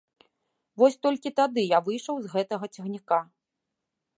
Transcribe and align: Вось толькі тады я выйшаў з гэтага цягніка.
Вось 0.81 0.97
толькі 1.07 1.31
тады 1.39 1.61
я 1.65 1.79
выйшаў 1.89 2.15
з 2.25 2.33
гэтага 2.37 2.65
цягніка. 2.79 3.19